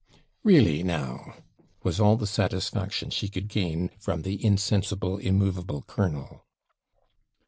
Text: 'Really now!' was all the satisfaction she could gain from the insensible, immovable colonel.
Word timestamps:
'Really 0.43 0.81
now!' 0.81 1.35
was 1.83 1.99
all 1.99 2.17
the 2.17 2.25
satisfaction 2.25 3.11
she 3.11 3.27
could 3.29 3.47
gain 3.47 3.91
from 3.99 4.23
the 4.23 4.43
insensible, 4.43 5.19
immovable 5.19 5.83
colonel. 5.83 6.43